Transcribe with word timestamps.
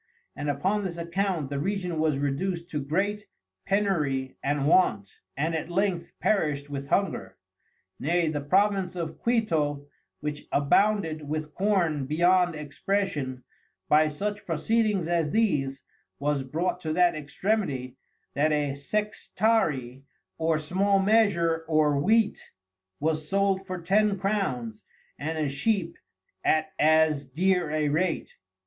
And 0.35 0.49
upon 0.49 0.83
this 0.83 0.97
Account 0.97 1.51
the 1.51 1.59
Region 1.59 1.99
was 1.99 2.17
reduced 2.17 2.71
to 2.71 2.81
great 2.81 3.27
penury 3.67 4.35
and 4.43 4.65
want, 4.65 5.19
and 5.37 5.53
at 5.53 5.69
length 5.69 6.13
perished 6.19 6.71
with 6.71 6.87
Hunger. 6.87 7.37
Nay 7.99 8.27
the 8.27 8.41
Province 8.41 8.95
of 8.95 9.19
Quito, 9.21 9.85
which 10.19 10.47
abounded 10.51 11.29
with 11.29 11.53
Corn 11.53 12.07
beyond 12.07 12.55
Expression, 12.55 13.43
by 13.89 14.09
such 14.09 14.43
proceedings 14.47 15.07
as 15.07 15.29
these, 15.29 15.83
was 16.17 16.41
brought 16.41 16.79
to 16.81 16.93
that 16.93 17.13
Extremity 17.13 17.95
that 18.33 18.51
a 18.51 18.71
Sextarie 18.73 20.01
or 20.39 20.57
small 20.57 20.97
Measure 20.97 21.63
or 21.67 21.99
Wheat 21.99 22.41
was 22.99 23.29
sold 23.29 23.67
for 23.67 23.79
Ten 23.79 24.17
Crowns, 24.17 24.83
and 25.19 25.37
a 25.37 25.47
Sheep 25.47 25.95
at 26.43 26.71
as 26.79 27.27
dear 27.27 27.69
a 27.69 27.89
rate. 27.89 28.35